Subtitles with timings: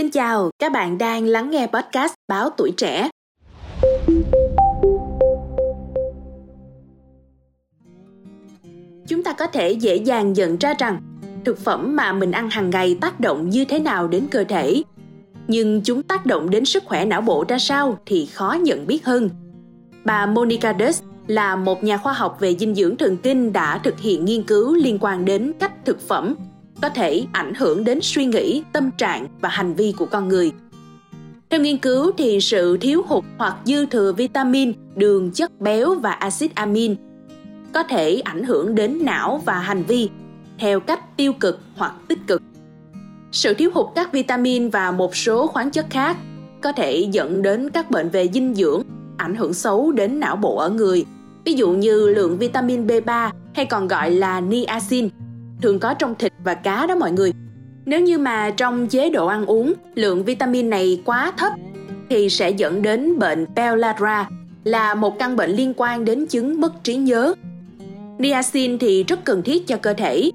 [0.00, 3.08] Xin chào, các bạn đang lắng nghe podcast Báo Tuổi Trẻ.
[9.08, 11.00] Chúng ta có thể dễ dàng nhận ra rằng
[11.44, 14.82] thực phẩm mà mình ăn hàng ngày tác động như thế nào đến cơ thể.
[15.48, 19.04] Nhưng chúng tác động đến sức khỏe não bộ ra sao thì khó nhận biết
[19.04, 19.30] hơn.
[20.04, 23.98] Bà Monica Dust là một nhà khoa học về dinh dưỡng thần kinh đã thực
[23.98, 26.34] hiện nghiên cứu liên quan đến cách thực phẩm
[26.82, 30.52] có thể ảnh hưởng đến suy nghĩ, tâm trạng và hành vi của con người.
[31.50, 36.10] Theo nghiên cứu thì sự thiếu hụt hoặc dư thừa vitamin, đường, chất béo và
[36.10, 36.96] axit amin
[37.72, 40.08] có thể ảnh hưởng đến não và hành vi
[40.58, 42.42] theo cách tiêu cực hoặc tích cực.
[43.32, 46.16] Sự thiếu hụt các vitamin và một số khoáng chất khác
[46.62, 48.82] có thể dẫn đến các bệnh về dinh dưỡng,
[49.16, 51.04] ảnh hưởng xấu đến não bộ ở người.
[51.44, 55.08] Ví dụ như lượng vitamin B3 hay còn gọi là niacin
[55.62, 57.32] thường có trong thịt và cá đó mọi người.
[57.84, 61.52] Nếu như mà trong chế độ ăn uống lượng vitamin này quá thấp
[62.10, 64.28] thì sẽ dẫn đến bệnh pellagra
[64.64, 67.34] là một căn bệnh liên quan đến chứng mất trí nhớ.
[68.18, 70.30] Niacin thì rất cần thiết cho cơ thể.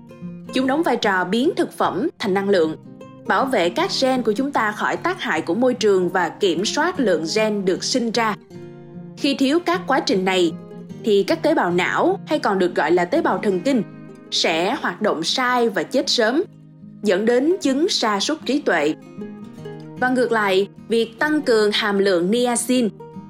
[0.53, 2.75] Chúng đóng vai trò biến thực phẩm thành năng lượng,
[3.27, 6.65] bảo vệ các gen của chúng ta khỏi tác hại của môi trường và kiểm
[6.65, 8.35] soát lượng gen được sinh ra.
[9.17, 10.53] Khi thiếu các quá trình này
[11.03, 13.83] thì các tế bào não hay còn được gọi là tế bào thần kinh
[14.35, 16.43] sẽ hoạt động sai và chết sớm,
[17.03, 18.93] dẫn đến chứng sa sút trí tuệ.
[19.99, 22.89] Và ngược lại, việc tăng cường hàm lượng niacin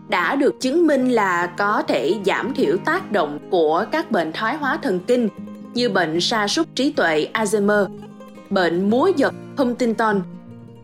[0.10, 4.58] đã được chứng minh là có thể giảm thiểu tác động của các bệnh thoái
[4.58, 5.30] hóa thần kinh
[5.74, 7.88] như bệnh sa sút trí tuệ Alzheimer,
[8.50, 10.22] bệnh múa giật Huntington,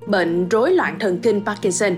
[0.07, 1.93] bệnh rối loạn thần kinh Parkinson.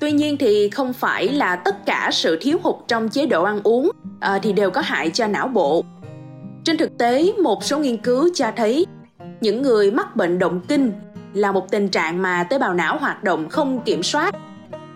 [0.00, 3.60] Tuy nhiên thì không phải là tất cả sự thiếu hụt trong chế độ ăn
[3.62, 5.84] uống à, thì đều có hại cho não bộ
[6.64, 8.86] trên thực tế, một số nghiên cứu cho thấy
[9.40, 10.92] những người mắc bệnh động kinh
[11.34, 14.34] là một tình trạng mà tế bào não hoạt động không kiểm soát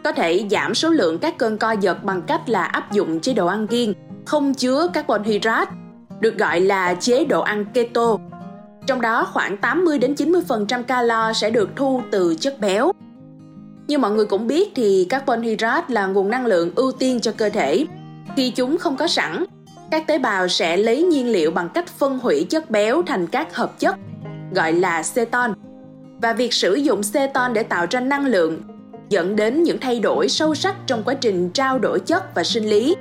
[0.04, 3.32] có thể giảm số lượng các cơn co giật bằng cách là áp dụng chế
[3.32, 3.92] độ ăn kiêng
[4.26, 5.70] không chứa carbon hydrate
[6.20, 8.16] được gọi là chế độ ăn keto.
[8.86, 12.92] Trong đó khoảng 80 đến 90% calo sẽ được thu từ chất béo.
[13.86, 17.32] Như mọi người cũng biết thì carbon hydrate là nguồn năng lượng ưu tiên cho
[17.36, 17.86] cơ thể.
[18.36, 19.44] Khi chúng không có sẵn
[19.94, 23.54] các tế bào sẽ lấy nhiên liệu bằng cách phân hủy chất béo thành các
[23.54, 23.94] hợp chất,
[24.54, 25.54] gọi là ceton
[26.22, 28.62] và việc sử dụng ceton để tạo ra năng lượng
[29.08, 32.70] dẫn đến những thay đổi sâu sắc trong quá trình trao đổi chất và sinh
[32.70, 32.96] lý,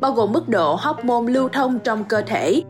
[0.00, 2.62] bao gồm mức độ hormone lưu thông trong cơ thể.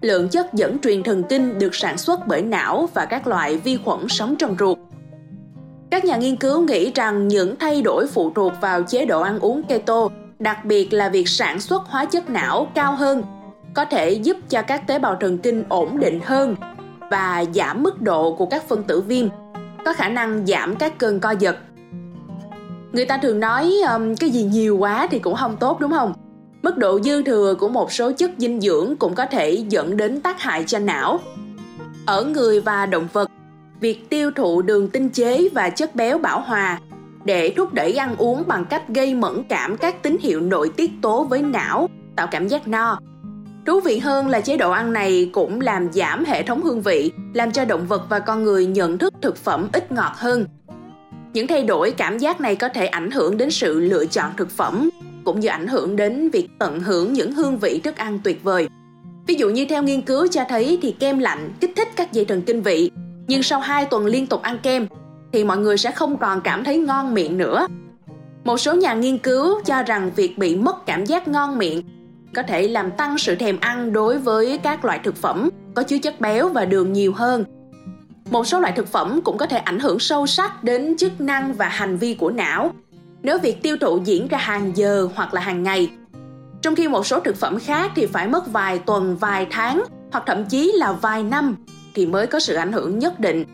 [0.00, 3.78] Lượng chất dẫn truyền thần kinh được sản xuất bởi não và các loại vi
[3.84, 4.78] khuẩn sống trong ruột.
[5.90, 9.38] Các nhà nghiên cứu nghĩ rằng những thay đổi phụ thuộc vào chế độ ăn
[9.38, 13.22] uống keto đặc biệt là việc sản xuất hóa chất não cao hơn
[13.74, 16.56] có thể giúp cho các tế bào thần kinh ổn định hơn
[17.10, 19.28] và giảm mức độ của các phân tử viêm
[19.84, 21.56] có khả năng giảm các cơn co giật.
[22.92, 26.12] Người ta thường nói um, cái gì nhiều quá thì cũng không tốt đúng không?
[26.62, 30.20] Mức độ dư thừa của một số chất dinh dưỡng cũng có thể dẫn đến
[30.20, 31.20] tác hại cho não.
[32.06, 33.30] Ở người và động vật
[33.80, 36.80] việc tiêu thụ đường tinh chế và chất béo bão hòa
[37.28, 40.90] để thúc đẩy ăn uống bằng cách gây mẫn cảm các tín hiệu nội tiết
[41.02, 42.98] tố với não, tạo cảm giác no.
[43.66, 47.12] Thú vị hơn là chế độ ăn này cũng làm giảm hệ thống hương vị,
[47.34, 50.44] làm cho động vật và con người nhận thức thực phẩm ít ngọt hơn.
[51.32, 54.50] Những thay đổi cảm giác này có thể ảnh hưởng đến sự lựa chọn thực
[54.50, 54.90] phẩm,
[55.24, 58.68] cũng như ảnh hưởng đến việc tận hưởng những hương vị thức ăn tuyệt vời.
[59.26, 62.24] Ví dụ như theo nghiên cứu cho thấy thì kem lạnh kích thích các dây
[62.24, 62.90] thần kinh vị,
[63.26, 64.86] nhưng sau 2 tuần liên tục ăn kem
[65.32, 67.66] thì mọi người sẽ không còn cảm thấy ngon miệng nữa.
[68.44, 71.82] Một số nhà nghiên cứu cho rằng việc bị mất cảm giác ngon miệng
[72.34, 75.98] có thể làm tăng sự thèm ăn đối với các loại thực phẩm có chứa
[75.98, 77.44] chất béo và đường nhiều hơn.
[78.30, 81.52] Một số loại thực phẩm cũng có thể ảnh hưởng sâu sắc đến chức năng
[81.52, 82.72] và hành vi của não
[83.22, 85.90] nếu việc tiêu thụ diễn ra hàng giờ hoặc là hàng ngày.
[86.62, 90.24] Trong khi một số thực phẩm khác thì phải mất vài tuần, vài tháng hoặc
[90.26, 91.56] thậm chí là vài năm
[91.94, 93.44] thì mới có sự ảnh hưởng nhất định.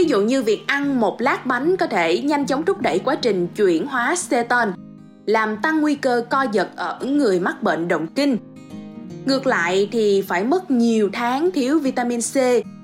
[0.00, 3.14] Ví dụ như việc ăn một lát bánh có thể nhanh chóng thúc đẩy quá
[3.14, 4.72] trình chuyển hóa ceton,
[5.26, 8.36] làm tăng nguy cơ co giật ở người mắc bệnh động kinh.
[9.26, 12.36] Ngược lại thì phải mất nhiều tháng thiếu vitamin C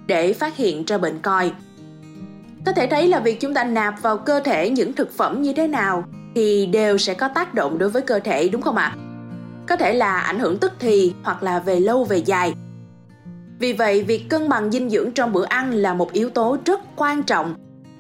[0.07, 1.53] để phát hiện ra bệnh coi.
[2.67, 5.53] Có thể thấy là việc chúng ta nạp vào cơ thể những thực phẩm như
[5.53, 6.05] thế nào
[6.35, 8.97] thì đều sẽ có tác động đối với cơ thể đúng không ạ?
[9.69, 12.55] Có thể là ảnh hưởng tức thì hoặc là về lâu về dài.
[13.59, 16.81] Vì vậy, việc cân bằng dinh dưỡng trong bữa ăn là một yếu tố rất
[16.97, 17.55] quan trọng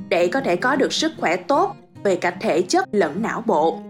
[0.09, 3.81] để có thể có được sức khỏe tốt về cả thể chất lẫn não bộ.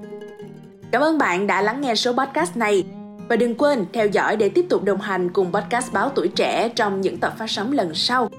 [0.91, 2.85] Cảm ơn bạn đã lắng nghe số podcast này
[3.29, 6.69] và đừng quên theo dõi để tiếp tục đồng hành cùng podcast Báo Tuổi Trẻ
[6.69, 8.31] trong những tập phát sóng lần sau.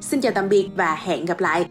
[0.00, 1.66] Xin chào tạm biệt và hẹn gặp lại!